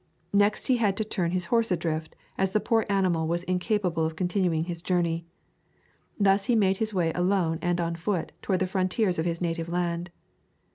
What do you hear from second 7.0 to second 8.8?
alone and on foot toward the